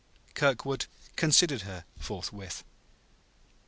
Kirkwood 0.33 0.87
considered 1.15 1.61
her, 1.61 1.85
forthwith. 1.99 2.63